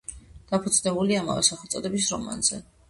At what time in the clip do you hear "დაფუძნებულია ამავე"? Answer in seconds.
0.51-1.47